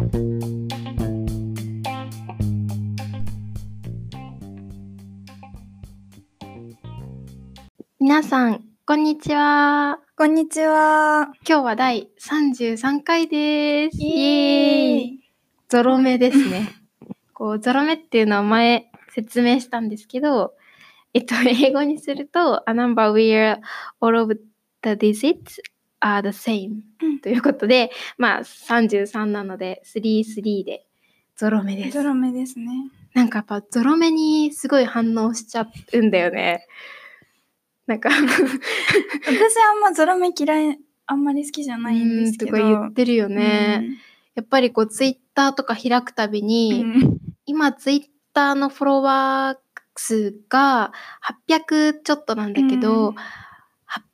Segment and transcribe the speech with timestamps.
[0.00, 0.08] 皆
[8.22, 9.98] さん、こんにちは。
[10.16, 11.30] こんにちは。
[11.46, 13.98] 今日は第33回です。
[14.00, 15.20] イエーイ
[15.68, 16.70] ゾロ目ですね。
[17.34, 20.54] こう、ゾロ目っていうのは前説明したんですけど、
[21.12, 23.60] えっと、英語にすると、a number where
[24.00, 24.40] all of the
[24.82, 25.60] digits
[26.00, 30.86] are the same うんということで、まあ33なので、33で
[31.36, 32.02] ゾロ目ですゾ。
[32.02, 32.66] ロ目ですね。
[33.14, 36.66] なんかやっぱゾロ目にすごい反応しちゃうんだよね。
[37.86, 38.22] なんか、私あ
[39.74, 42.52] んまゾロ目嫌い、あんまり好きじゃないんですけど。
[42.52, 43.98] うーんとか言ってるよね。
[44.34, 46.46] やっぱりこうツイッターとか開くたびうん。
[46.46, 50.92] に、うん今ツイッターのフォロワー数が
[51.48, 53.14] 800ちょっとなんだけど、うん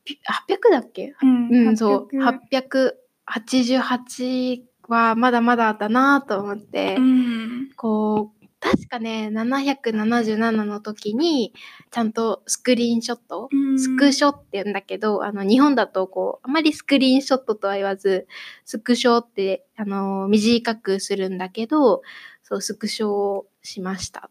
[0.07, 1.15] 800 800だっけ？
[1.23, 2.17] うんうん、そう。
[2.17, 2.95] 800
[3.29, 7.71] 888はまだまだだなと思って、うん。
[7.77, 11.53] こう、確かね、777の時に、
[11.91, 18.27] ちゃんとスクリーンショット、うんスクショって言うんだけど、あの、日本だとこう、あまりスクリーンショットとは言わず、
[18.65, 22.03] スクショって、あの、短くするんだけど、
[22.45, 24.31] そう、スクショをしました。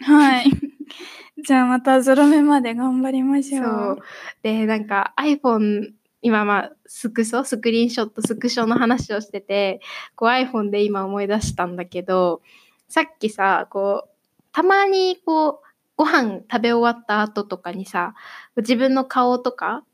[0.00, 0.50] はい。
[1.44, 3.64] じゃあまたゾロ目まで頑張りましょう。
[3.64, 3.98] そう。
[4.42, 9.80] で、なんか iPhone、今まあ、スクショ、スクリーンショット、スクショの話をしてて、
[10.16, 12.42] こう iPhone で今思い出したんだけど、
[12.88, 14.10] さっきさ、こう、
[14.52, 18.14] たまにこう、ご飯食べ終わった後とかにさ、
[18.56, 19.84] 自分の顔とか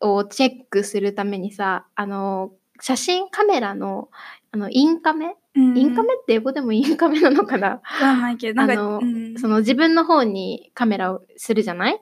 [0.00, 4.08] をチェックするためにさ、あの、写真カメラの、
[4.50, 7.68] あの、インカメ、インカメって英語でもインカメなのかな？
[7.68, 9.38] わかんないけど、あのうん。
[9.38, 12.00] その自分の方にカメラをするじゃない？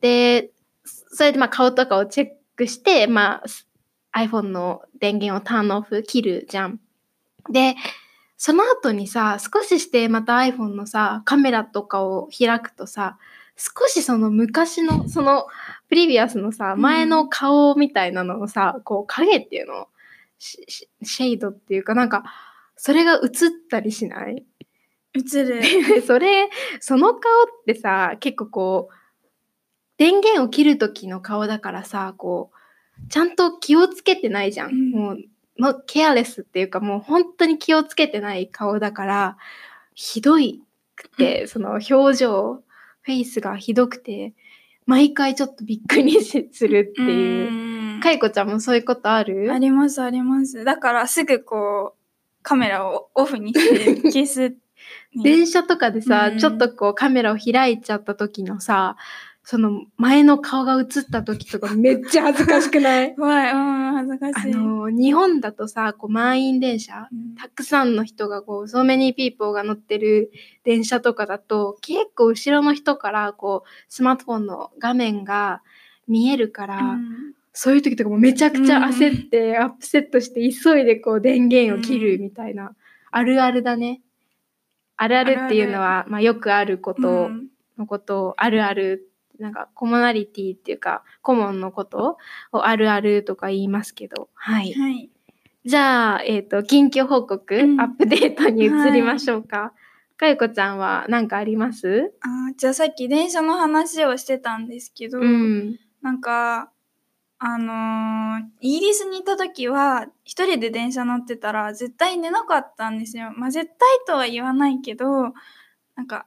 [0.00, 0.50] で、
[0.84, 3.42] それでまあ顔とかをチェックして、ま
[4.12, 6.80] あ iPhone の電源をターンオフ切るじゃん。
[7.50, 7.76] で、
[8.36, 13.16] その後にさ、少ししてまた iPhone のさ、カメラとかを開くとさ、
[13.56, 15.46] 少しその昔の、その
[15.88, 16.80] プリビアスのさ、うん。
[16.80, 19.88] 前の顔みたいなのをさ、こう影っていうの
[20.38, 22.24] シェイドっていうかなんか、
[22.78, 23.20] それが映っ
[23.70, 24.46] たりしない？
[25.14, 25.60] 映る。
[25.60, 26.48] でそれ
[26.80, 27.20] その顔っ
[27.66, 28.94] てさ結構こう
[29.98, 32.50] 電源を切る時の顔だからさこ
[33.04, 35.18] うちゃんと気をつけてないじゃん、うんもう
[35.58, 39.36] のケアレスっていうかもう本当に気をつけてない顔だから
[39.94, 40.62] ひどい
[40.94, 42.62] くて、その表情
[43.02, 44.34] フェイスがひどくて
[44.86, 47.50] 毎回ちょっとびっくりしするっていう。
[47.50, 49.52] うんかいこちゃんもそういうことある？
[49.52, 50.62] ありますあります。
[50.62, 51.97] だからすぐこう、
[52.42, 54.40] カメラをオフにして消す。
[54.50, 54.56] ね
[55.22, 58.96] 電車とかでさ、うんちょっとこうカメラを開いちゃった時のさ、
[59.42, 63.14] その前の顔が映った時とか めっちゃ恥ずかしくない？
[63.16, 64.50] 怖い、うん、恥ずかあしい。
[64.52, 70.30] の、日本だとさ、こう満員電車、うんたくさんの人がこう、so many people が乗ってる
[70.64, 75.62] 電車とかだと、結構後ろの人からこう、スマートフォンの画面が
[76.06, 77.27] 見えるから、うん
[77.60, 82.76] そういう時とかもめちゃくちゃ焦って、アップセットして急いでこう電源を切るみたいな、
[83.10, 84.00] あるあるだね。
[84.96, 89.10] あるあるっていうのは、まあよくあることうんのことをあるある、
[89.40, 92.18] なんかコモナリティっていうか、コモンのこと
[92.52, 94.72] をあるあるとか言いますけど、はい。
[94.74, 95.10] はい。
[95.64, 99.72] じゃあ、えっ、と、近況報告、うんアップデートに移りましょうか。
[100.16, 102.12] かゆこちゃんは何かあります？
[102.20, 105.76] あーじゃあさっき電車の話をしてたんですけど、うん。
[106.02, 106.70] なんか、
[107.40, 113.32] あのーイギリスに行った時は、一人で電車乗ってたら絶対寝なかったんですよ。
[113.36, 113.76] まあ絶対
[114.06, 115.32] とは言わないけど、
[115.94, 116.26] なんか、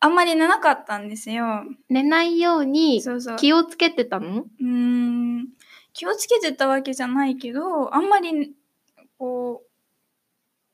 [0.00, 1.64] あんまり寝なかったんですよ。
[1.88, 3.36] 寝ないようにそうそう。
[3.36, 4.42] 気をつけてたの？
[4.42, 5.48] うーん
[5.92, 8.52] 気をつけてたわけじゃないけどあんまり
[9.18, 9.64] こ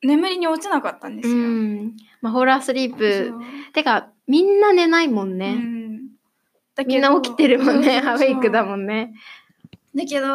[0.03, 1.35] う眠りに落ちなかったんですよ。
[1.35, 1.97] うん。
[2.21, 3.33] まあ、ホラースリーそプ。
[3.71, 5.55] うてか、みんな寝ないもんね。
[5.57, 6.01] うん
[6.75, 8.01] だみんな起きてるもんね。
[8.03, 9.15] そうそうそう アウェイクだもんね。
[9.95, 10.27] だけど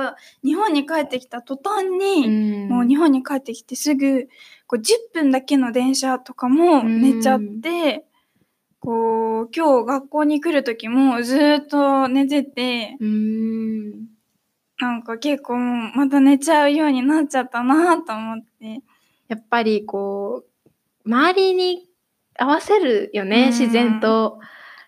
[0.43, 2.27] 日本に帰ってきた途端うに、
[2.67, 2.69] ん。
[2.69, 4.27] もう日本に帰ってきてすぐ
[4.67, 8.05] こう10分だけの電車とかも寝ちゃって、
[8.79, 13.91] こう今日学校に来る時もずーっと寝ててうん。
[14.79, 18.81] なんか結構また寝ちゃうようになっちゃったなと思って。
[19.27, 20.69] やっぱりこう、
[21.05, 21.87] 周りに
[22.35, 24.39] 合わせるよね、うん自然と。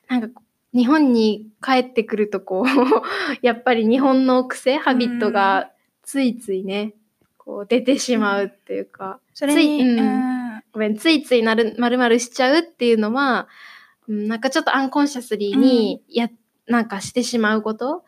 [0.08, 0.42] なんか、
[0.74, 2.66] 日本に帰ってくるとこう、
[3.46, 5.72] やっぱり日本の癖、ハビットが
[6.04, 6.94] ついついね、
[7.38, 10.00] こう出てしまうっていうか、それに、ついうん。
[10.00, 10.64] うん。
[10.72, 13.48] ごめん、ついついなる、まるまるしちゃうっていうのは、
[14.08, 16.30] うん、なんかちょっとアンコンシャスリーにや、
[16.68, 18.04] なんかしてしまうこと。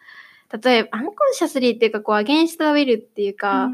[0.63, 3.71] 例えば、アンコンシャスリーっていうか、こう、アゲンストウィルっていうか、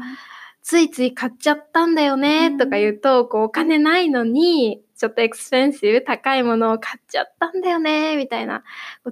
[0.62, 8.64] ついつい買っちゃったんだよねとか言うと、こうお金ないのに、ちょっとエクスペンシブ、高いものを買っちゃったんだよねみたいな。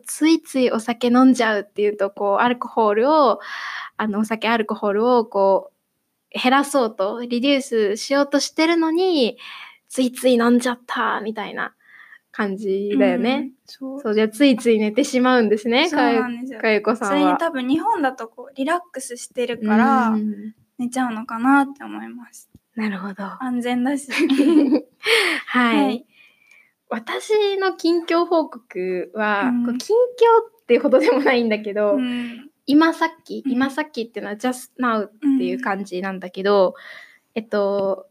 [0.04, 3.40] ついついお酒飲んじゃうっていうと、こうアルコホールを、
[3.96, 9.38] あのお酒アルコホールをこう減らそうと、リデュースしようとしてるのに、
[9.88, 11.74] ついつい飲んじゃったみたいな
[12.32, 13.52] 感じだよね。
[13.64, 16.20] そうそう、じゃあついつい寝てしまうんですね、かゆ
[16.60, 17.34] かゆこさそれに。
[17.38, 22.50] 多分日本だとこうリラックスしてるからうん寝ちゃうのかなって思います。
[22.78, 23.24] なるほど。
[23.42, 24.10] 安全だし。
[25.46, 25.84] はい。
[25.84, 26.04] はい
[26.90, 36.74] 私の近況報告は、うんこう近況っていうほどでもないんだけど、うん今さっき、うん今さっきっていうのは just now っていう感じなんだけど、
[37.34, 38.08] えっと、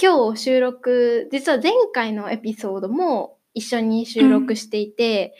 [0.00, 5.34] 今日収録、実は前回のエピソードも一緒に収録していて、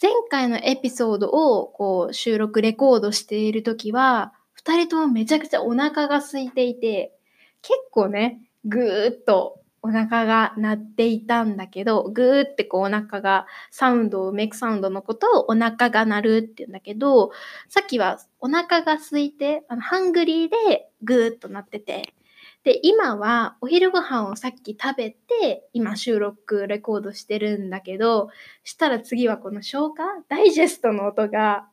[0.00, 7.12] 前回のエピソードをこう収録レコードしている時は、二人ともめちゃくちゃお腹が空いていて、
[7.62, 17.32] 結構ね、ぐーっとお腹が鳴っていたんだけど、ぐーってこうお腹がサウンドを、メイクサウンドのことをお腹が鳴るって言うんだけど、
[17.68, 22.14] さっきはお腹が空いて、あの、ハングリーでぐーっとなってて、
[22.62, 28.28] で、今はお昼ご飯をさっき食べて、今収録、レコードしてるんだけど、
[28.62, 31.66] したら次はこの消化ダイジェストの音が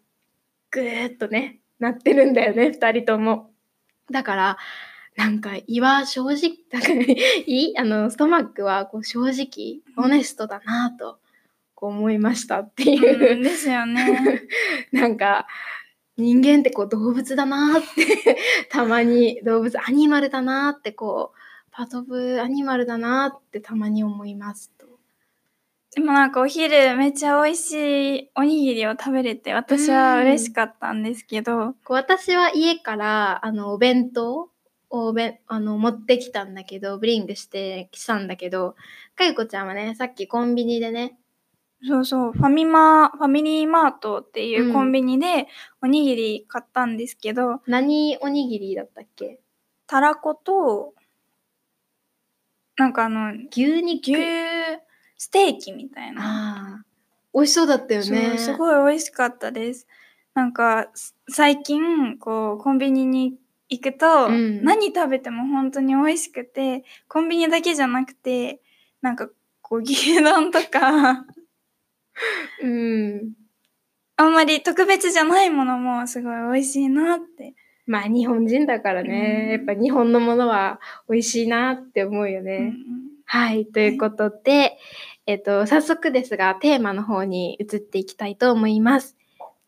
[0.71, 3.51] ぐーっとね、なってるんだよね、二人とも。
[4.11, 4.57] だから、
[5.19, 6.59] なんか胃は正直、
[7.45, 11.19] 胃あの、ストマックはこう正直、オネストだなと、
[11.75, 13.33] こう思いましたっていう。
[13.33, 14.43] うんですよね。
[14.93, 15.45] なんか、
[16.15, 18.37] 人間ってこう動物だなって、
[18.71, 24.87] たまに動物、アニマルだなってこう、パートオブアニマルだなってたまに思いますと。
[25.95, 34.49] でもなんかお昼めっちゃ美味しいおにぎりを食べれて私は嬉しかったんですけど、こう私は家からあのお弁当
[34.89, 38.75] をおべあの持ってきたんだけど、ブリングしてきたんだけど、
[39.15, 41.17] かゆこちゃんはね、さっきコンビニでね、
[41.87, 45.47] そうそう、ファミマ、ファミリーマートっていううんコンビニで
[45.81, 49.39] おにぎり買ったんですけど、何おにぎりだったっけ？
[49.87, 50.93] たらこと、
[52.75, 54.11] なんかあの、牛肉？
[54.11, 54.19] 牛
[55.17, 56.83] ステーキみたいな。
[57.33, 58.37] 美味しそうだったよね。
[58.37, 59.87] すごい美味しかったです。
[60.33, 63.35] なんか、す最近、こう、コンビニに
[63.69, 68.61] 行くと、うん何食べても本当に美味しくて、コンビニだけじゃなくて、
[69.01, 69.29] なんか、
[69.61, 71.25] こう、牛丼とか、
[72.61, 73.33] うん。
[74.17, 77.53] あんまり特別じゃないものもすごい美味しいなって。
[77.85, 80.79] まあ日本人だからね、うんやっぱ日本のものは
[81.09, 82.57] 美味しいなって思うよね。
[82.57, 84.79] うんはい、ということで、
[85.27, 89.15] えっと、早速ですが、テーマの方に移っていきたいと思います。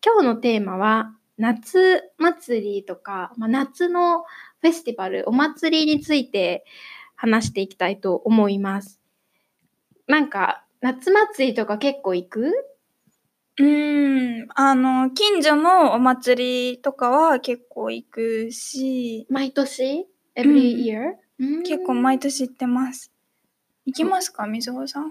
[0.04, 4.22] 今日のテーマは、夏祭りとか、まあ、夏の
[4.60, 6.64] フェスティバル、お祭りについて
[7.16, 9.00] 話していきたいと思います。
[10.06, 12.52] なんか、夏祭りとか結構行く？
[13.58, 20.06] うーん、あの、近所のお祭りとかは結構行くし、毎年
[20.36, 21.14] ?every year?
[21.40, 23.12] うん結構毎年行ってます。
[23.84, 25.10] 行きますか、みずほさんは？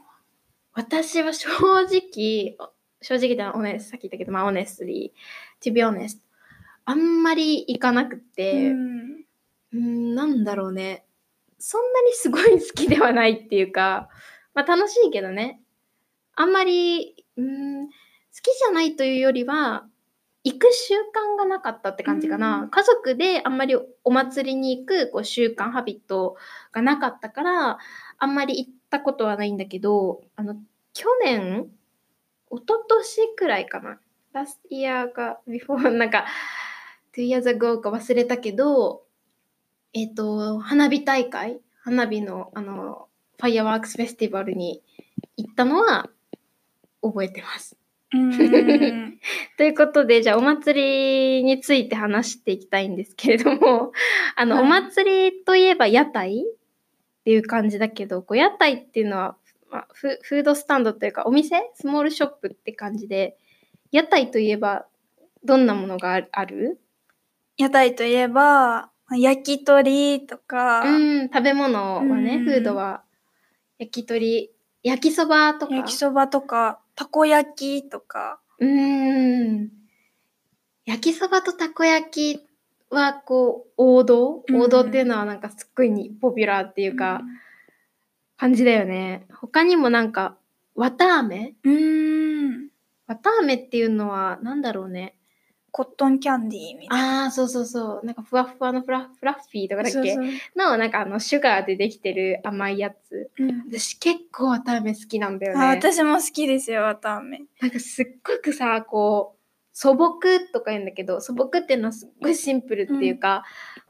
[0.74, 2.56] 私は正直、
[3.02, 5.20] 正直ではオネス、さっき言ったけど、まあ、オネスリー、
[5.62, 6.18] to be honest、
[6.86, 8.76] あんまり行かなくて、う
[9.74, 11.06] うんなんだろうね。
[11.60, 14.10] そんなにすごい好きではないっていうか、
[14.54, 15.62] まあ楽しいけどね。
[16.36, 17.44] あんまり、うー
[17.84, 17.94] ん、好
[18.42, 19.88] きじゃないというよりは、
[20.44, 22.62] 行く習慣がなかったって感じかな。
[22.64, 26.36] うん家族であんまりお祭りに行くこう習慣、ハビット
[26.72, 27.78] がなかったから、
[28.18, 30.56] あんまり行ったことはないんだけど、あの、
[30.94, 31.72] 去年、
[32.52, 34.00] 一昨年くらいかな。
[34.34, 36.26] Last year か before なんか
[37.14, 39.04] two years ago か忘れたけど、
[39.94, 43.08] えっ、と、花火大会花火の、あの、
[43.38, 44.82] ファイアワークスフェスティバルに
[45.36, 46.10] 行ったのは
[47.02, 47.76] 覚えてます。
[49.58, 53.94] ということで、じゃあお祭りについて話していきたいんですけれども、
[54.36, 54.64] あの、はい。
[54.66, 56.44] お祭りといえば屋台っ
[57.24, 59.38] ていう感じだけど、こう屋台っていうのは、
[59.70, 61.72] まあ、フフードスタンドというかお店？
[61.76, 63.38] スモールショップって感じで、
[63.92, 64.86] 屋台といえば
[65.44, 66.80] どんなものがあある？
[67.58, 72.44] 屋台といえば、焼き鳥とか、うん、食べ物はね、うん。
[72.46, 73.04] フードは。
[73.78, 74.52] 焼き鳥、
[74.84, 75.76] 焼きそばとか。
[75.76, 79.70] 焼きそばとか、たこ焼きとか、うーん。
[80.86, 82.48] 焼きそばとたこ焼き
[82.90, 84.62] はこう王道、うん。
[84.62, 87.22] 王道っていうのはなんかすっごいにポピュラーっていうか、
[88.38, 89.28] 感じだよね。
[89.34, 90.38] 他にもなんか、
[90.74, 91.54] わたあめ？
[91.64, 92.71] うーん。
[93.12, 95.18] わたあめっていうのはなんだろうね。
[95.74, 97.24] コットンキャンディーみたいな。
[97.24, 98.06] ああ、そうそうそう。
[98.06, 100.18] なんかふわふわのフラフラッフィーとかだっけ？
[100.56, 103.32] の、なんかあの、シュガーでできてる甘いやつ。
[103.38, 105.66] うん私結構わたあめ好きなんだよね。
[105.66, 107.42] あ私も好きですよ、わたあめ。
[107.62, 109.40] なんかすっごくさ、こう、
[109.72, 110.20] 素朴
[110.54, 113.44] とか言うんだけど、素朴っていうのはすっごいシンプルっていうか、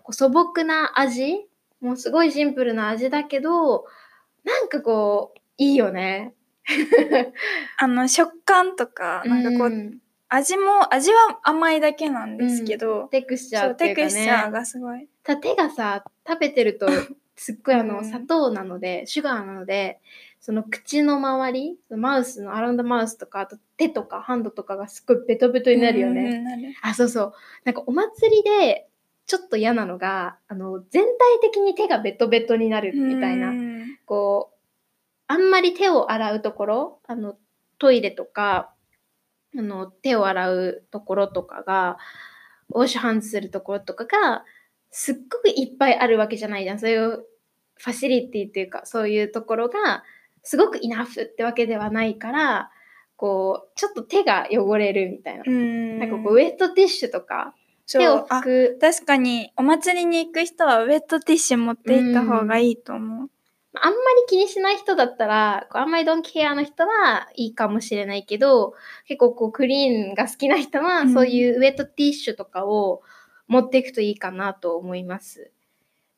[0.04, 1.48] こう素朴な味？
[1.80, 3.86] もうすごいシンプルな味だけど、
[4.44, 6.36] なんかこう、いいよね。
[7.78, 10.00] あの、食感とか、なんかこう、ん
[10.34, 14.52] 味も、味は甘いだけなんですけど、テクスチャーっていうかテクスチャーね。
[14.52, 15.10] がすごい。
[15.24, 16.88] た手がさ、食べてると、
[17.36, 20.00] すっごいあの、うん砂糖なので、シュガーなので、
[20.40, 26.76] その口の周り、マウスの、アラウンドマウスとか、あと手とかハンドとかがすっごいベトベトになるよね。
[26.82, 27.34] あ、そうそう。
[27.66, 28.88] なんかお祭りで、
[29.26, 33.50] ちょっと嫌なのが、あの、全体的に手がベトベトになるみたいな。
[33.50, 34.51] うんこう、
[35.32, 37.38] あんまり手を洗うところ、あの、
[37.80, 38.74] トイレとか、
[39.58, 41.98] あの、手を洗うところとかが、
[42.74, 44.44] ウォッシュハンズするところとかが、
[44.90, 46.80] すっごくいっぱいあるわけじゃないじゃん。
[46.80, 47.26] そういう
[47.76, 50.04] ファシリティっていうか、そういうところが、
[50.44, 52.70] すごくイナフってわけではないから、
[53.16, 55.44] こう、ちょっと手が汚れるみたいな。
[55.48, 55.98] うん。
[55.98, 57.56] なんかこう、ウェットティッシュとか、
[57.90, 63.30] 手をあ拭く確かに、お祭りに行く人はウェットティッシュ持って行った方がいいと思う。
[63.74, 63.98] あんまり
[64.28, 68.74] 気にしない人だったら、こうあんまりドンケアの人はいいかもしれないけど、
[69.08, 73.02] 結構こうクリーンが好きな人は、うんそういうウェットティッシュとかを
[73.48, 75.52] 持っていくといいかなと思います。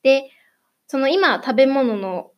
[0.01, 0.31] で、
[0.87, 2.31] その今食べ物の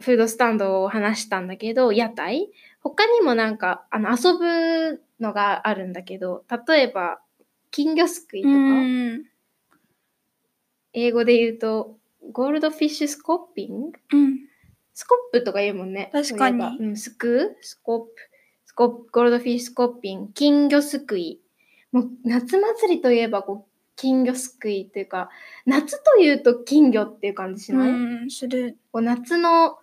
[0.00, 2.50] フードスタンドを話したんだけど、屋台？
[2.80, 7.20] 他にもなんかあの遊ぶのがあるんだけど、例えば
[7.70, 9.24] 金魚すくいとか、うん。
[10.92, 11.96] 英語で言うと
[12.32, 13.98] ゴールドフィッシュスコッピング？
[14.12, 14.51] うん。
[14.94, 16.10] スコップとか言うもんね。
[16.12, 17.64] 確かにそうん、すくう？
[17.64, 18.12] スコップ。
[18.66, 21.40] スコップ、ゴールドフィッシュスコッピング、金魚すくい。
[21.92, 25.28] もう夏祭りといえばこう金魚すくいっていうか、
[25.66, 28.78] 夏というと金魚っていう感じしない、うん、する。
[28.92, 29.78] こう夏の、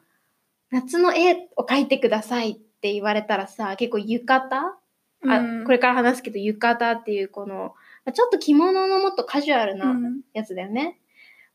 [0.72, 4.80] 夏の絵を描いてくださいって言われたらさ、結構浴衣？
[5.28, 7.76] あ、うんこれから話すけど浴衣っていうこの、
[8.14, 9.78] ちょっと着物のもっとカジュアルう。
[9.78, 10.98] なんやつだよね。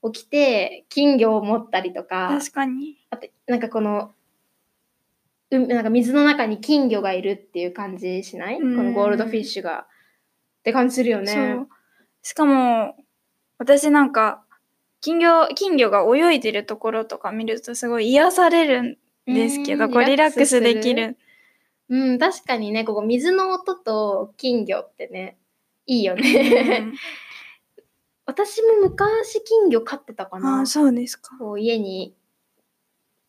[0.05, 2.99] を着て、金魚を持ったりとか、確かに。
[3.09, 4.13] あと、なんかこの、
[5.51, 9.87] うん、なんか水の中に金魚がいるっていう感じしない、うんこのゴールドフィッシュが。
[10.61, 11.57] って感じするよね。
[12.23, 12.97] しかも、
[13.59, 14.45] 私なんか、
[15.01, 18.97] 金魚、金魚が泳いでるところとか見るとすごい癒されるん
[19.27, 21.17] ですけど、うんこうリラックスできる。
[21.89, 25.39] うん、確かにね、ここ水の音と金魚ってね、
[25.87, 26.93] いいようね。
[28.27, 30.67] ん私も昔金魚飼ってたかあなあ、。
[30.67, 31.37] そうですか。
[31.39, 32.15] こう家に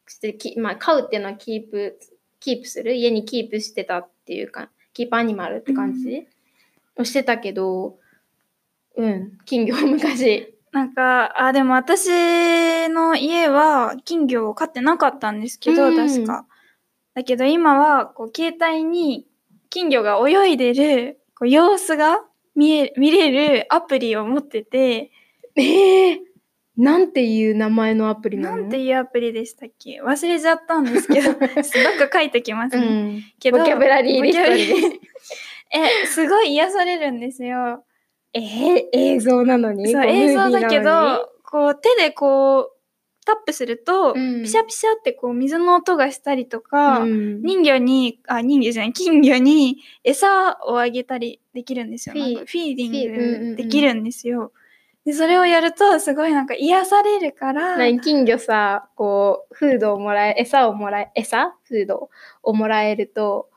[0.07, 1.99] してき、まあ、飼うっていうのはキープ、
[2.39, 2.93] キープする？
[2.93, 6.27] 家にキープしてたっていうか、キープアニマルって感じ、
[6.95, 7.97] をしてたけど、
[8.95, 10.55] うん、金魚を昔。
[10.71, 12.09] なんか、あ、でも私
[12.89, 16.45] の家は金魚を飼ってなかったんですけど、うん確か。
[17.13, 19.27] だけど今は、こう、携帯に
[19.69, 22.23] 金魚が泳いでる、こう、様子が
[22.55, 25.11] 見え、見れるアプリを持ってて、
[25.55, 26.21] ええ
[26.77, 28.57] なんていう名前のアプリなの？
[28.57, 30.01] なんていうアプリでしたっけ？
[30.01, 31.37] 忘れちゃったんですけど、どっ
[32.09, 33.17] か書いてきますうね。
[33.19, 33.21] ん。
[33.39, 34.97] けどボキャブラリーリスト
[35.71, 37.85] え、すごい癒されるんですよ。
[38.33, 39.89] えー、映像なのに？
[39.91, 42.74] そう、こ映像だけど、こう、手でこう、
[43.25, 44.43] タップすると、うん。
[44.43, 47.41] ピシャピシャってこう、水の音がしたりとか、うん。
[47.41, 52.13] 人魚に、あ、人魚じゃない、金魚に餌をあげたりできるんですよ。
[52.13, 54.51] フィフィーデフィングできるんですよ。
[55.03, 62.09] で、それをやると、すごいなんか癒されるから、何金魚さ、こう、フードをもらえ、餌をもらえ、餌フード
[62.41, 63.49] をもらえると、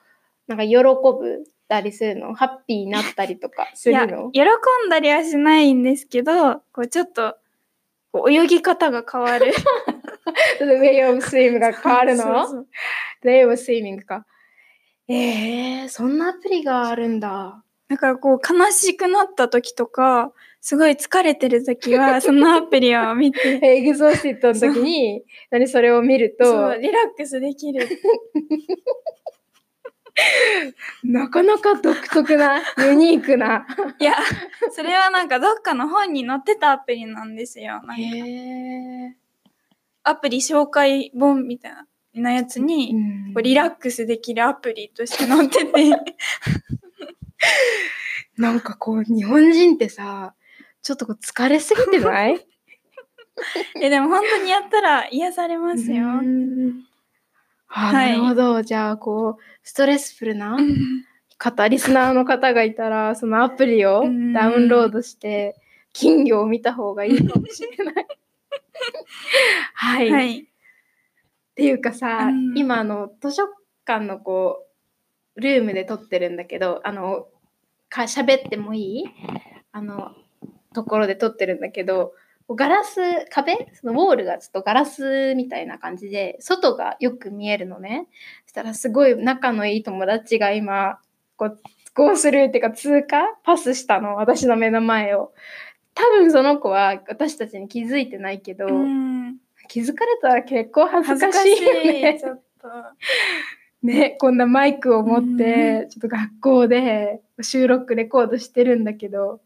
[0.46, 2.34] なんか喜ぶたりするの？
[2.34, 4.30] ハッピーになったりとかするの？
[4.32, 4.40] 喜
[4.87, 7.37] んだりはしないんですけど、こう、ちょっと、
[8.12, 9.52] こう泳ぎ方が変わる。
[10.58, 12.22] The way of swim が変わるの？
[12.22, 12.66] そうそう
[13.22, 14.26] ?The way of swimming か。
[15.08, 17.62] えー、そんなアプリがあるんだ。
[17.88, 27.88] だからこう悲しくなった時とか、すごい疲れてる時は、 そのアプリを見て、 exhausted の時に、何それを見るそとう、、リラックスできる。
[31.04, 33.66] なかなか独特な、ユニークな。
[34.00, 34.14] いや、
[34.72, 37.80] それはなんかどっかの本に載ってたアプリなんですよ。
[37.84, 37.98] なん
[40.02, 43.34] アプリ紹介本みたいななやつに、ー。
[43.34, 45.90] こうリラックスできるアプリとして載ってて、
[48.37, 50.34] なんかこう、日本人ってさ、
[50.82, 52.44] ちょっとこう疲れすぎてない？
[53.80, 56.06] えでも本当にやったら癒されますよ。
[57.68, 58.62] はいなるほど。
[58.62, 61.04] じゃあ、こう、ストレスフルなうん
[61.37, 65.54] 方、リスナーの方がいたら、そのアプリをうんダウンロードして、
[65.92, 68.06] 金魚を見た方がいいかもしれない。
[69.75, 70.08] はい。
[70.08, 70.48] っはい。
[71.54, 73.42] ていうかさ、うん今あの図書
[73.84, 74.64] 館のこ
[75.34, 77.26] うルームで撮ってるんだけど、あの
[77.88, 79.04] か喋ってもいい？
[79.72, 80.12] あの
[80.75, 82.12] ところで撮ってるんだけど、
[82.54, 83.00] ガラス
[83.30, 83.68] 壁？
[83.74, 88.08] そのウォールがちょっとガラスみたいな感じで外がよく見えるのね
[88.46, 90.98] そしたらすごい仲のいい友達が今
[91.36, 91.58] こう
[91.94, 93.22] ゴースルーっていうか通過？
[93.44, 95.32] パスしたの私の目の前を
[95.98, 99.36] 多分その子は私たちに気づいてないけど、うん。
[99.68, 102.20] 気づかれたら結構恥ずかしいよねい。
[102.20, 102.68] ちょっと。
[103.82, 109.40] ねこんなマイクを持って、ちょっと学校で収録レコードしてるんだけど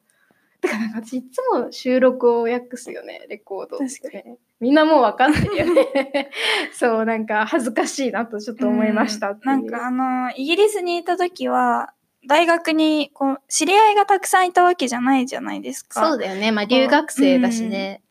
[0.63, 6.31] だからなんか私いつも収録を訳すよねレコード確ねみんなもう分かってるよね。
[6.73, 9.47] そうなんか恥ずかしいなとちょっと思いましたっていう。
[9.47, 11.93] なんかあの、イギリスにいた時は、
[12.29, 16.09] 大学にこう知り合いがたくさんいたわけじゃないじゃないですか。
[16.11, 16.53] そうだよね。
[16.53, 18.03] まあ留学生だしね、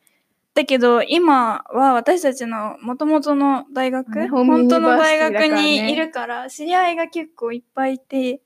[0.52, 8.42] だけど今は私たちの元々の大学、ね本当の大学にいるから知り合いが結構いっぱいいて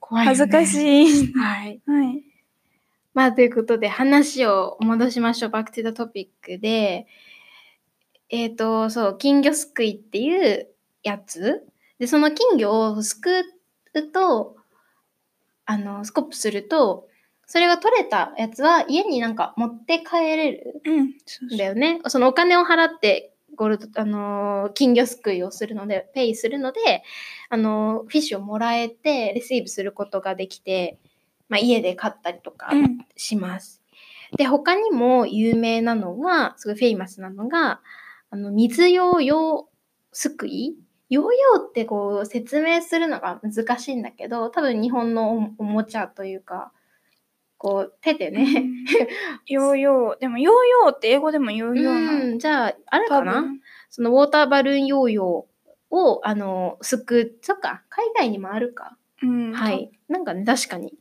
[0.00, 1.32] 恥ずかしい。
[1.34, 1.80] はい。
[1.84, 2.22] はい。
[3.14, 5.50] まあということで話を戻しましょう。
[5.50, 7.06] バックトゥザトピックで、
[8.30, 10.68] えっ、と、そう、金魚すくいっていう
[11.02, 11.66] やつ。
[11.98, 13.44] で、その金魚をすく
[13.94, 14.56] うと、
[15.66, 17.08] あの、スコップすると、
[17.46, 21.02] それが取れたやつは家になんか持って帰れるう
[21.54, 21.58] ん。
[21.58, 22.00] だよね。
[22.06, 27.02] そのお金を払って、ゴールド、あのー金魚すくいをするので、ペイするので、
[27.50, 30.98] あのー fish をもらえて、 receive することができて、
[31.52, 32.98] まあ、家で飼ったりとかうん。
[33.14, 33.82] します。
[34.38, 37.82] で、他にも有名なのが、すごい famous なのが、
[38.30, 39.72] あの、水ヨーヨー
[40.12, 40.74] すくい？
[41.10, 46.72] ヨーヨーってこう説明するのが難しいんだけど、多分日本のおおもちゃというか、
[47.58, 48.64] こう手でね、
[49.46, 50.20] ヨーヨー。
[50.20, 50.54] でもヨー
[50.86, 53.42] ヨーって英語でもヨーヨーなじゃあ、ある多かな？
[53.42, 53.60] 分。
[53.90, 58.96] その water balloon ヨーヨーを、あの、すく、そっか、海外にもあるか。
[59.22, 59.52] うん。
[59.52, 59.90] はい。
[60.08, 60.94] なんかね、確かに。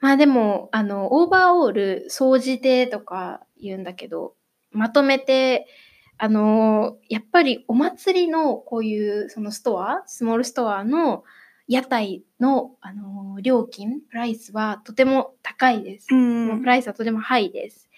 [0.00, 4.34] まあでも、あの、 overall、総じてとか言うんだけど、
[4.72, 5.66] まとめて、
[6.16, 11.24] あの、やっぱりお祭りのこういうその store、small store の
[11.68, 16.08] 屋台の、あの、料金、 price はとても高いです。
[16.10, 16.60] うん。
[16.60, 17.88] price はとても high です。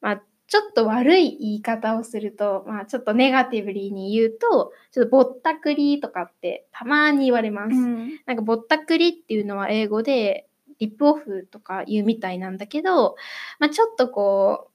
[0.00, 7.76] まあ、ちょっと悪い言い方をすると、まあ、ちょっと negatively に言うと、ちょっとぼったくりとかってたまに言われます。
[7.76, 8.20] うん。
[8.26, 10.47] なんかぼったくりっていうのは英語で
[10.78, 13.16] rip off とか言うみたいなんだけど、
[13.58, 14.70] まあ、ちょっとこ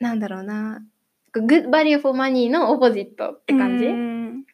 [0.00, 0.82] う、なんだろうな、
[1.32, 4.44] good value for money の opposite って感じ、うっん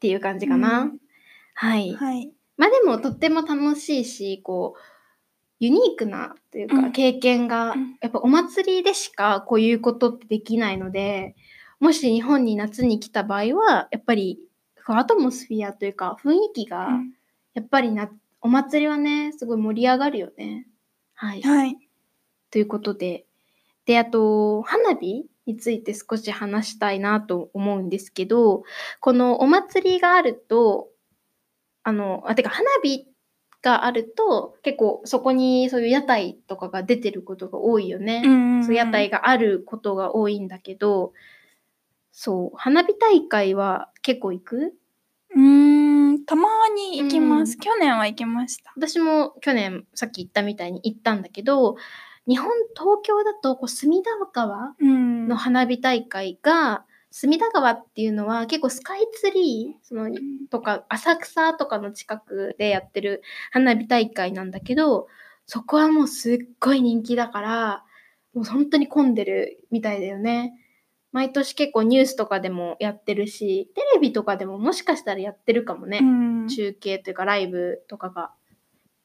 [0.00, 0.82] ていう感じかな。
[0.82, 0.98] うん
[1.58, 1.94] はい。
[1.94, 2.30] はい。
[2.58, 4.80] まあでもとっても楽しいし、こう、
[5.58, 11.34] ユニークなというかうん経験が、うんやっぱお祭りでしかこういうことってできないので、
[11.80, 14.38] もし日本に夏に来た場合は、やっぱり
[14.86, 17.12] アトモスフィアというか雰囲気が、うん
[17.54, 18.10] やっぱりな、
[18.46, 20.68] お祭りはね、すごい盛り上がるよね。
[21.14, 21.42] はい。
[21.42, 21.76] はい。
[22.52, 23.26] ということで。
[23.86, 28.62] で、あと、花火について少し話したいなと思うんですけど、
[29.00, 30.90] このお祭りがあると、
[31.82, 33.08] あの、あ、てか花火
[33.62, 38.20] があると、結構そこにそういう屋台とかが出てることが多いよね。
[38.20, 41.12] んそう屋台があることが多いんだけど、
[42.12, 44.74] そう、花火大会は結構行く？
[45.34, 47.54] うーん、たまに行きます。
[47.54, 48.72] うん去年は行きました。
[48.76, 51.76] 私も去年さっき言ったみたいに行ったんだけど、
[52.28, 60.10] 日本、東京だとこう隅田川うんの花火大会が、隅田川っていうのは結構スカイツリーその
[60.50, 65.06] とか浅草とかの近くでやってる花火大会なんだけど、
[65.46, 67.84] そこはもうすっごい人気だから、
[68.34, 70.52] もう本当に混んでるみたいだよね。
[71.16, 76.00] 毎年結構ニュースとかでもやってるし、テレビとかでももしかしたらやってるかもね。
[76.02, 78.32] うん中継というかライブとかが。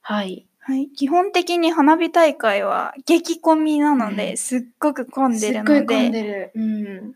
[0.02, 0.46] はい。
[0.58, 6.52] はい、基本的に花火大会は激混みなので、うんすっごく混んでるのすっごい混んででる。
[6.54, 7.14] うん。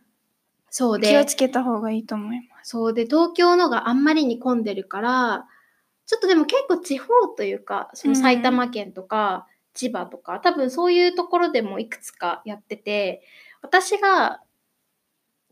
[0.71, 1.09] そうで。
[1.09, 2.71] 気をつけた方がいいと思います。
[2.71, 5.47] そうで、東京のがあんまりに混んでるから、
[6.07, 7.07] ちょっとでも結構地方
[7.37, 13.23] というか、その埼玉県とか千葉とか、多分そういうところでもいくつかやってて、
[13.61, 14.41] 私が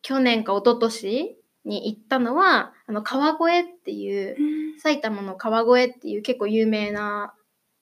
[0.05, 4.37] 去年か一昨年に行ったのは、あの川越っていう、
[4.79, 7.35] 埼玉の川越っていう結構有名な、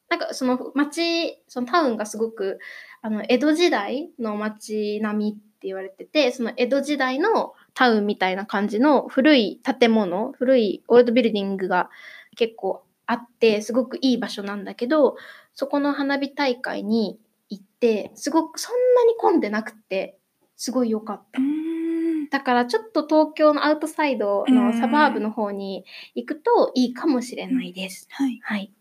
[0.09, 2.59] なんかその町、そのタウンがすごく、
[3.03, 11.91] あの、江戸時代の町並みって言われてて、その江戸時代のタウンみたいな感じの古い建物、古いオールドビルディングが
[12.37, 15.17] 結構あってすごくいい場所なんだけど
[15.55, 20.19] そこの花火大会に行ってすごくそんなに混んでなくって
[20.57, 21.45] すごい良かったう。
[21.45, 21.62] ん。
[22.33, 28.09] だからちょっと東京のアウトサイドのサバーブの方に行くといいかもしれないです。
[28.11, 28.41] はい。
[28.43, 28.73] はい。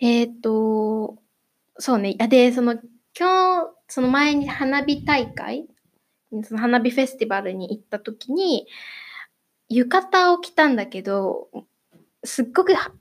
[0.00, 1.16] えっ、と、
[1.76, 2.14] そうね。
[2.20, 2.74] あで、その、
[3.18, 5.66] 今日、その前に花火大会、
[6.44, 8.68] その花火フェスティバルに行った時に、
[9.68, 11.48] 浴衣を着たんだけど、
[12.22, 12.92] すっごくは、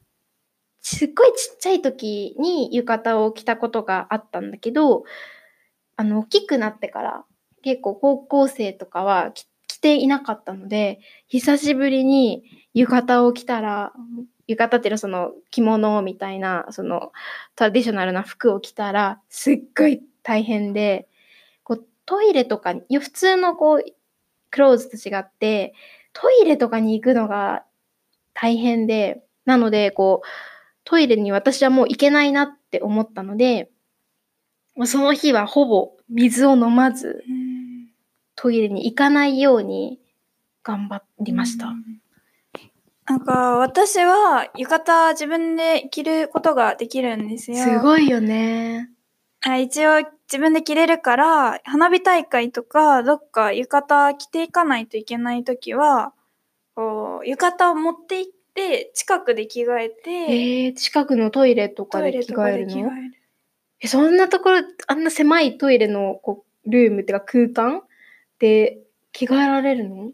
[0.80, 5.04] すっごいちっちゃい時に浴衣を着たことがあったんだけど、
[5.98, 7.26] あの、大きくなってから、
[7.66, 9.32] 結構高校生とかは
[9.68, 12.44] 着ていなかったので、久しぶりに
[12.76, 13.92] 浴衣を着たら、
[14.46, 17.12] 浴衣っていうのはその着物みたいな、その
[17.56, 21.08] トラディショナルな服を着たら、すっごい大変で、
[21.64, 23.84] こうトイレとかに、普通のこう、
[24.52, 25.74] クローズと違って、
[26.14, 27.64] トイレとかに行くのが
[28.36, 30.28] 大変で、なので、こう、
[30.84, 33.72] トイレに私はもう行けないなって思ったので、
[34.84, 37.24] その日はほぼ水を飲まず、
[38.46, 40.00] うんトイレに行かないように
[40.64, 41.74] 頑張りました。
[43.08, 47.58] なんか私は浴衣自分で着ることができるんですよ。
[47.58, 48.90] すごいよね。
[49.42, 56.14] あ一応自分で着れるから、花火大会とかどっか浴衣着ていかないといけないときは、
[56.76, 62.92] こう浴衣を持って行って近くで着替えて、えー、近くのトイレとかで着替えるの？
[63.82, 67.84] え、そんなところ、あんな狭いトイレのこうルームっていうか空間？
[68.40, 68.80] で
[69.12, 70.12] 着替えられるの？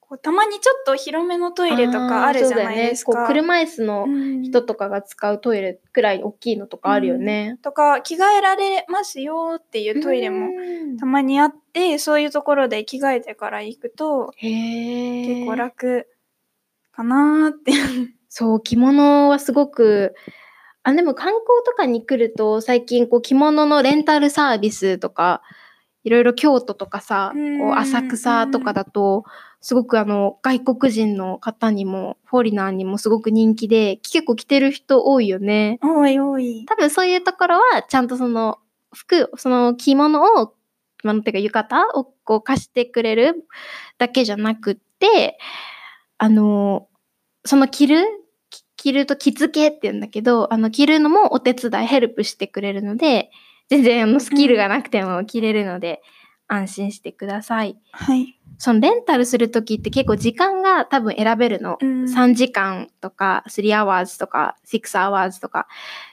[0.00, 3.12] こうたまにちょっと広めのトイレとかあるじゃないですか。
[3.12, 7.58] ね、こう車椅子のうん人とかが使うトイレくらい大きいのとかあるよね。
[7.62, 10.50] とか着替えられますよっていうトイレもう
[10.92, 16.06] んたまにあって、そういうところで着替えてから行くと結構楽
[16.92, 17.72] かなーって。
[18.28, 20.14] そう、着物はすごく、
[20.82, 25.42] あ、でも観光とかに来ると、最近こう着物のレンタルサービスとか、
[26.06, 29.24] いろいろ京都とかさ、うんこう浅草とかだと、
[29.60, 35.80] すごくあの、外国人の方にも、フォーリナーにもすごく人気で、結構着てる人多いよね。
[35.82, 36.64] 多い多い。
[36.68, 38.58] 多分そういうところは、ちゃんとその、
[38.94, 40.54] 服、その着物を、
[40.98, 43.44] 着物っていうか浴衣をこう貸してくれる
[43.98, 45.38] だけじゃなくって、
[46.18, 46.86] あの、
[47.44, 48.04] その着る
[48.50, 53.32] き着ると着付けって言うんだけど、あの着るのもお手伝い、ヘルプしてくれるので、
[53.68, 56.02] 全然あのスキルがなくても着れるので、
[56.48, 57.78] 安心してください。
[57.92, 58.38] はい。
[58.58, 61.76] そのレンタルするときって結構時間が多分選べるの。
[61.80, 65.66] うん3時間とか3 hours とか6 hours とか。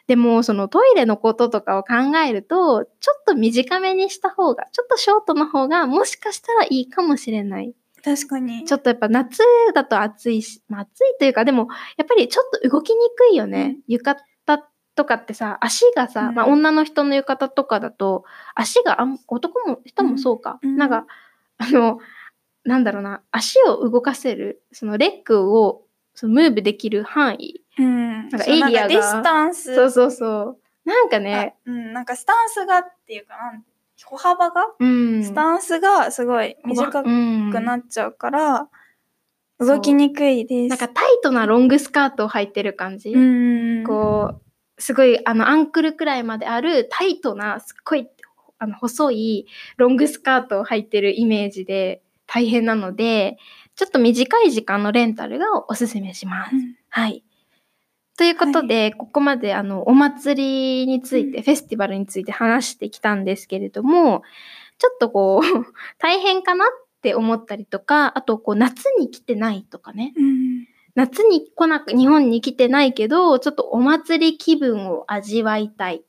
[0.07, 7.73] でもそのトイレのこととかを考えると、ちょっと短めにした方が、ちょっとショートの方がもしかしたらいいかもしれない。
[8.03, 8.65] 確かに。
[8.65, 9.41] ちょっとやっぱ夏
[9.73, 13.77] だと暑いし、まあ暑いというかでもやっぱりちょっと動きにくいよね。
[13.87, 14.19] 浴衣
[14.95, 18.23] とかってさ、足がさ、うんまあ女の人の浴衣とかだと、
[18.55, 20.59] 足があん男も人もそうか。
[20.61, 21.05] うんなんか、
[21.57, 21.99] あの、
[22.63, 27.61] なんだろうな、足を動かせる、そのレッグをそのムーブできる範囲。
[27.77, 28.29] うん。
[28.29, 29.75] かそうエリアがなんかディスタンス。
[29.75, 30.57] そうそうそう。
[30.85, 33.63] なんかね、あうん、なんかスタンスがっていうかなん
[34.05, 35.23] 歩幅が、うん。
[35.23, 38.67] スタンスがすごい短くうんなっちゃうから、
[39.59, 40.69] 動きにくいです。
[40.69, 43.11] なんかタイトなロングスカートを履いてる感じ。
[43.11, 43.83] うん。
[43.85, 44.41] こう、
[44.77, 48.07] すごい、あの、アンクルくらいまであるタイトな、すっごい、
[48.59, 53.37] あの、細いロングスカートを履いてるイメージで大変なので、
[53.75, 56.55] ちょっと短い時間のレンタルがおすすめします。
[56.55, 57.23] うんはい。
[58.17, 64.21] ということで、ここまであの、お祭りについて、フェスティバルについて話してきたんですけれども、
[64.77, 65.47] ちょっとこう、
[65.97, 66.67] 大変かなっ
[67.01, 70.13] て思ったりとか、あとこう、夏に来てないとかね。
[70.15, 70.42] うん。
[70.95, 76.03] 夏に来なく、日本に来てないけど、ちょっとお祭り気分を味わいたい。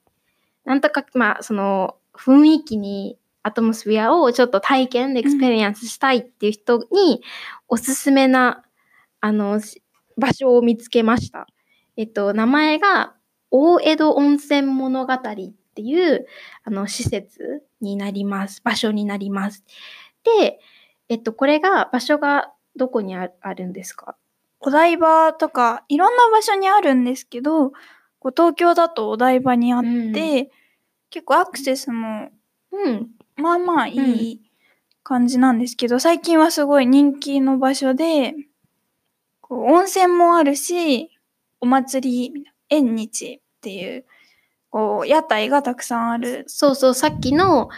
[0.64, 7.22] なんとか、まあ、その、雰囲気に、 atmosphere をちょっと体験で、 experience したいっていう人に、
[7.68, 8.64] おすすめな、
[9.20, 9.60] あの、
[10.18, 11.46] 場所を見つけました。
[11.96, 13.14] えっと、名前が、
[13.50, 15.20] 大江戸温泉物語っ
[15.74, 16.26] ていう、
[16.64, 18.62] あの、施設になります。
[18.64, 19.64] 場所になります。
[20.24, 20.60] で、
[21.10, 24.16] えっと、これが、場所がどこにあるんですか？
[24.66, 27.70] お台場とか、いろんな場所にあるんですけど、
[28.18, 30.48] こう東京だとお台場にあって、うん
[31.10, 32.30] 結構アクセスも
[32.72, 33.10] うん。
[33.36, 34.40] まあまあいい
[35.04, 38.34] 感じなんですけど、最近はすごい人気の場所で、
[39.40, 41.10] こう温泉もあるし、
[41.60, 44.04] お祭り、縁日っていう、
[44.70, 46.44] こう、屋台がたくさんある。
[46.48, 47.68] そうそう、さっきの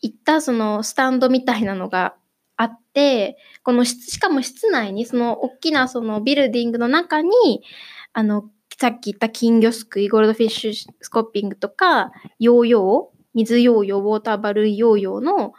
[0.00, 2.14] 言ったそのスタンドみたいなのが
[2.56, 7.30] あって、このししかも室内にその大きなそのビルディングの中に、
[8.12, 8.44] あの、
[8.78, 15.52] さっき言った金魚すくい、ゴールドフィッシュスコッピングとか、ヨーヨー、水ヨーヨー、ウォーターバルーンヨーヨーの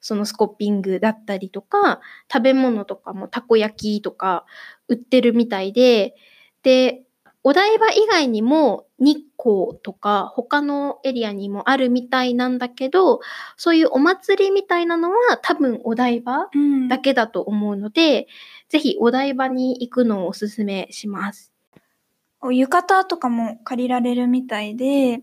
[0.00, 2.00] そのスコッピングだったりとか、
[2.32, 4.44] 食べ物とかもたこ焼きとか
[4.88, 6.14] 売ってるみたいで、
[6.62, 7.03] で、
[7.46, 13.20] お台場以外にも日光とか他のエリアにもあるみたいなんだけど、
[13.58, 18.28] そういうお祭りみたいなのは多分お台場うんだけだと思うので、
[18.70, 21.52] ぜひお台場に行くのをおすすめします。
[22.50, 25.20] 浴衣とかも借りられるみたいで、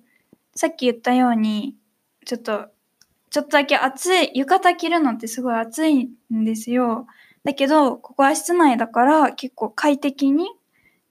[0.55, 1.75] さっき言ったように、
[2.25, 2.67] ちょっと、
[3.31, 7.07] ちょっとだけ暑い、浴衣着るのってすごい暑いんですよ。
[7.43, 10.49] だけど、ここは室内だから結構快適に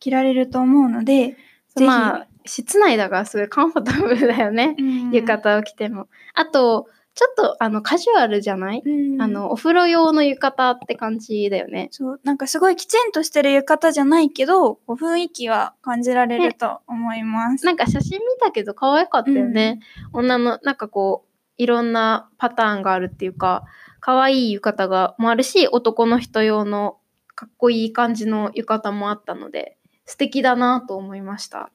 [0.01, 1.37] 着られると思うので、
[1.77, 4.75] まあ、室内だからすごいカンフォータブルだよね。
[4.79, 6.09] うん浴衣を着ても。
[6.35, 11.89] あと、ちょっとあのカジュアルじゃない、うんあの、お風呂用の浴衣って感じだよね。
[11.91, 17.67] そう、なんかすごいきちんとしてる浴衣じゃないけど、こう雰囲気は感じられると思います。
[17.67, 19.81] なんか写真見たけど可愛かったよね。
[20.13, 23.65] 女の、なんかこう、いろんなパターンがあるっていうか、
[24.01, 26.97] 可愛い浴衣がもあるし、男の人用の
[27.35, 29.77] かっこいい感じの浴衣もあったので、
[30.11, 31.71] 素敵だなと思いました。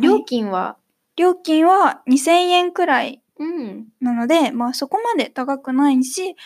[0.00, 0.76] 料金は、
[1.16, 3.88] 料金は2000円くらいうん。
[4.00, 6.36] なので、まあそこまで高くないし、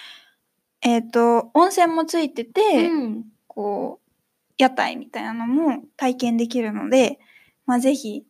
[0.80, 3.24] えっ、と、温泉もついてて、うん。
[3.46, 4.10] こう、
[4.56, 7.18] 屋台みたいなのも体験できるので、
[7.66, 8.24] まあぜひ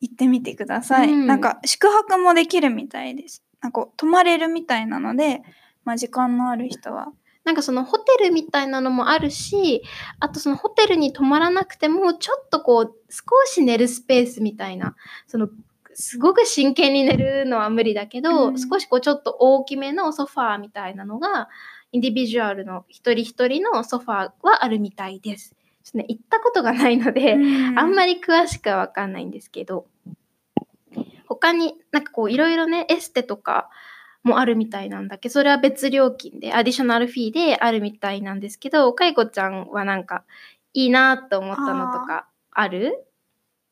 [0.00, 1.12] 行ってみてください。
[1.12, 3.44] うんなんか宿泊もできるみたいです。
[3.60, 5.42] なんか泊まれるみたいなので、
[5.84, 7.12] まあ時間のある人は。
[7.48, 9.82] なんかそのホテルみたいなのもあるし、
[10.20, 15.48] あとそのホテルに泊まらなくても、ちょっとこう、少し寝るスペースみたいな、その、
[15.94, 18.58] すごく真剣に寝るのは無理だけど、うん。
[18.58, 21.48] 少しこうちょっと大きめのソファーみたいなのが、
[21.90, 25.56] インディビジュアルの一人一人のソファーはあるみたいです。
[25.84, 27.36] ちょっとね、行ったことがないので、あ
[27.82, 29.86] んまり、り詳しくはわかんないんですけど、
[31.26, 33.70] 他になんかこういろいろね、エステとか
[34.28, 40.24] もあるみたいなんだけど、それは別料金で、アディショナルフィーであるみたいなんですけど、かいこちゃんはなんか
[40.74, 43.04] いいなと思ったのとかある？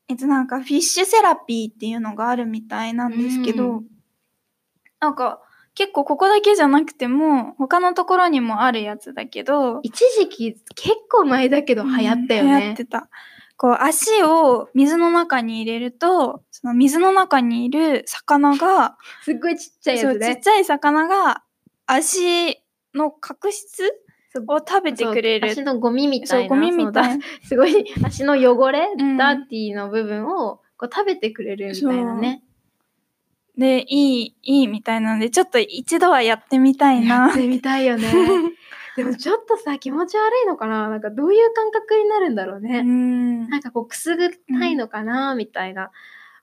[0.09, 3.87] えっとなんかフィッシュセラピーっていうのがあるみたいなんですけど、うん。
[4.99, 5.43] なんか
[5.75, 12.75] 結構ここだけじゃなくても他のところにもあるやつだけど一時期結構前だけど流行ったようん流行っね。
[12.75, 13.11] てた
[13.57, 20.35] こう足を水の中に入れるとその水の中にいる魚がすっごいちっちゃいやつね。
[20.35, 21.43] ちっちゃい魚が
[21.87, 22.63] 足
[22.95, 23.83] の角質
[24.47, 26.49] を食べてくれる足のゴミみたいな。
[26.49, 32.43] ゴミみたいなだすごい足の汚れ、うんダーティーの部分をこう食べてくれるみたいなね。
[33.57, 38.13] でいいいいみたいなのでちょっと一度はやってみたいなやってみたいよね。
[38.97, 40.89] でもちょっとさ、気持ち悪いのかな？
[40.89, 42.83] なんかどういう感覚になるんだろううね。
[42.83, 45.91] んなんかこうくすぐったいのかな、みたいな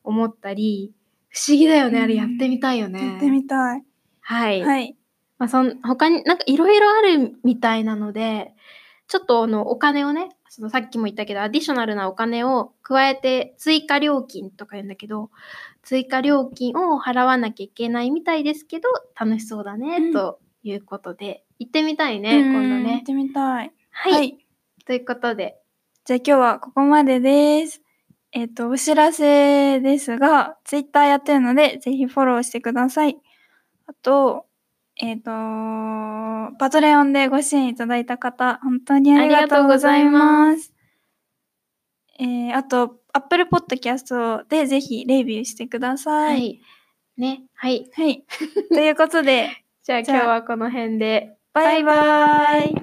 [0.03, 0.93] 思ったり、
[1.29, 1.99] 不思議だよね。
[1.99, 3.13] あれやってみたいよね。
[3.13, 3.83] やってみたい
[4.21, 4.61] はい。
[4.61, 4.95] はい
[5.39, 8.53] まあ、そん他になんかいろいろあるみたいなので、
[9.07, 15.31] ちょっとあのお金をね、そのさっきも言ったけど、アディショナルなお金を加えて追加料金とか言うんだけど、
[15.81, 18.87] 追加料金を払わなきゃいけないみたいですけど、
[19.19, 22.75] 楽しそうだね、うんということで、行ってみたいね、今度ね。
[22.75, 24.37] うんやってみたいはい。
[24.85, 25.57] ということで、
[26.05, 27.81] じゃあ今日はここまでです。
[28.31, 33.17] えっ、と、お知らせですが、ツイッターやってるので、ぜひフォローしてください。
[33.85, 34.47] あと、
[34.97, 35.31] えっ、と、
[36.57, 40.73] パトレオンでご支援いただいた方、本当にありがとうございます。
[42.19, 46.11] えー、あと、Apple Podcast でぜひレビューしてくださ。
[46.11, 46.61] はいい。
[47.17, 47.89] ね、はい。
[47.93, 48.25] はい。
[48.69, 49.49] ということで、
[49.85, 51.35] じゃあ今日はこの辺で。
[51.53, 52.73] バイバイ。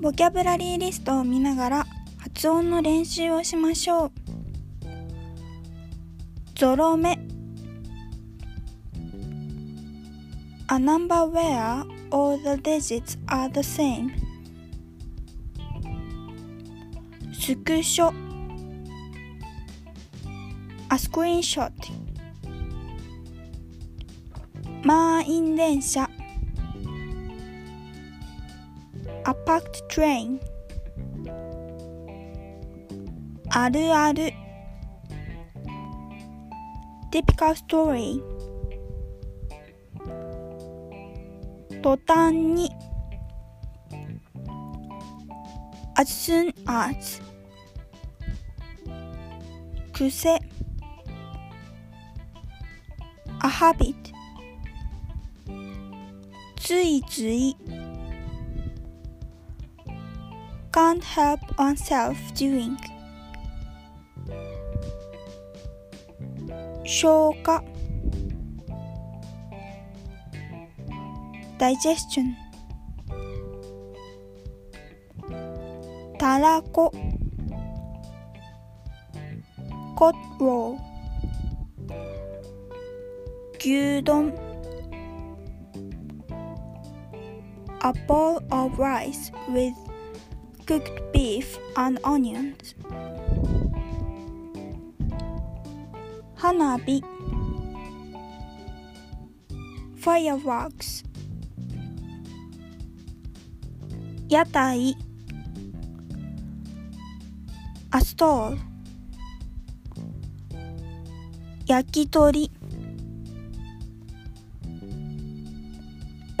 [0.00, 1.86] ボキャブラリーリストを見ながら
[2.18, 4.12] 発音の練習をしましょう。
[6.56, 7.12] ゾロ目
[10.68, 14.10] A number where all the digits are the same
[17.32, 18.21] スクショ
[20.92, 21.72] A screenshot
[24.84, 26.06] 満員電車
[29.24, 30.38] A packed train
[33.48, 34.34] あるある
[37.10, 38.20] Typical story
[41.80, 42.70] 途端に
[45.96, 47.22] As soon as
[49.94, 50.51] 癖
[53.52, 53.94] habit
[56.56, 57.56] ついつい
[60.72, 62.76] can't help oneself doing
[66.84, 67.62] 消化
[71.58, 72.34] digestion
[76.18, 76.90] たらこ
[79.96, 80.81] cod roll
[83.64, 84.32] 牛丼
[87.82, 89.74] a bowl of rice with
[90.66, 92.74] cooked beef and onions.
[96.38, 97.02] Hanabi.
[99.96, 101.02] Fireworks.
[104.28, 104.94] Yatai.
[107.92, 108.58] A stall.
[111.66, 112.61] Yakitori.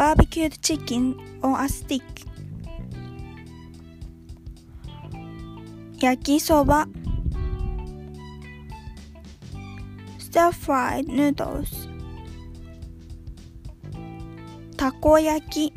[0.02, 2.06] バーベキューチキンオンアスティック
[6.00, 6.88] 焼きそば。
[10.18, 11.88] スターフライヌードルス
[14.76, 15.72] たこ焼き。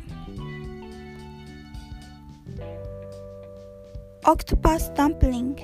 [4.26, 5.62] オクトパスダンプリング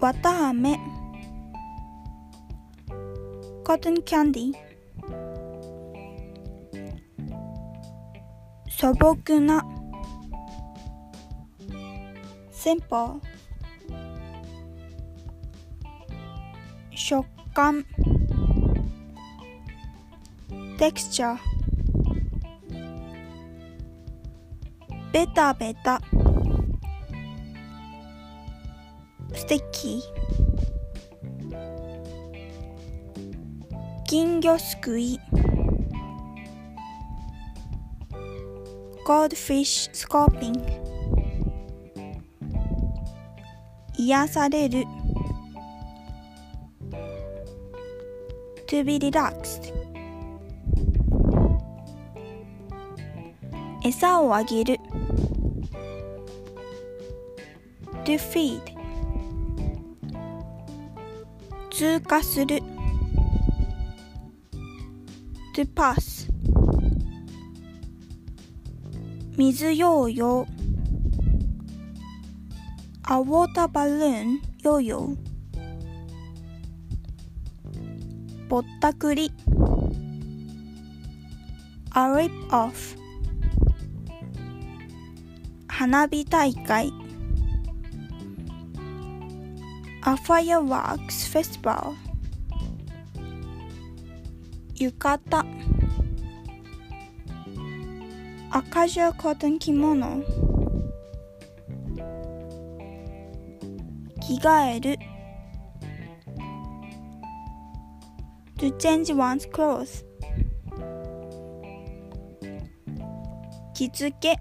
[0.00, 0.80] わたあめ。
[3.62, 4.65] コットンキャンディー
[8.78, 9.64] 素朴な。
[12.50, 13.18] 戦法
[16.90, 17.86] 食感。
[20.76, 21.38] テクスチャー。
[25.10, 26.02] ベタベタ。
[29.32, 30.02] ステッキ。
[30.02, 30.26] ー
[34.04, 35.18] 金魚すくい。
[39.06, 40.52] Goldfish scoping
[43.96, 44.84] 癒される
[48.66, 49.72] to be relaxed
[53.84, 54.76] 餌をあげる
[58.04, 58.60] to feed
[61.70, 62.60] 通過する
[65.54, 66.15] to pass
[69.36, 70.48] 水ヨーヨー
[73.02, 75.16] a water balloon ヨーヨー
[78.48, 79.30] ぼったくり
[81.94, 82.96] a rip off
[85.68, 86.90] 花火大会
[90.02, 91.92] a fireworks festival
[94.76, 95.75] 浴衣
[98.56, 100.24] a casual cotton kimono
[104.18, 104.98] 着替える
[108.56, 110.02] to change one's clothes
[113.74, 114.38] 着付け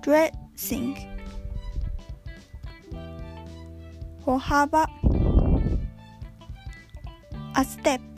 [0.00, 0.94] dressing
[4.24, 4.86] 歩幅
[7.54, 8.09] a step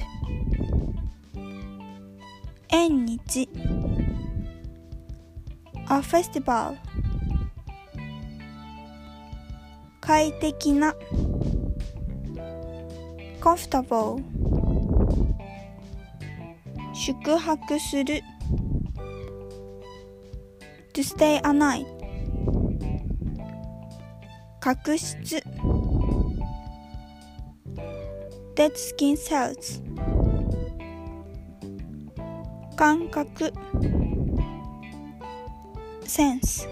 [2.75, 3.47] 縁日
[5.89, 6.75] a festival
[10.01, 10.95] 快適な
[13.43, 14.23] comfortable
[16.95, 18.23] 宿泊する
[20.95, 21.85] to stay a night
[24.61, 25.43] 角質
[28.55, 29.92] dead skin cells
[32.83, 33.53] 感覚。
[36.05, 36.67] センス。